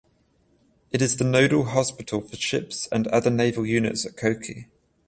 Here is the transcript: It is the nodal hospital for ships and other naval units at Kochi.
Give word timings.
It 0.89 0.99
is 0.99 1.17
the 1.17 1.23
nodal 1.23 1.63
hospital 1.63 2.21
for 2.21 2.35
ships 2.35 2.87
and 2.91 3.05
other 3.09 3.29
naval 3.29 3.67
units 3.67 4.03
at 4.03 4.17
Kochi. 4.17 4.67